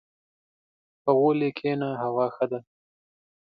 [1.03, 2.59] •په غولي کښېنه، هوا ښه ده.